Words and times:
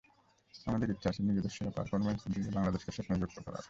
আমাদের 0.67 0.87
ইচ্ছা 0.89 1.07
আছে 1.11 1.21
নিজেদের 1.23 1.53
সেরা 1.55 1.71
পারফরম্যান্স 1.77 2.21
দিয়ে 2.33 2.55
বাংলাদেশকে 2.57 2.91
সেখানে 2.97 3.17
যুক্ত 3.21 3.37
করার। 3.39 3.59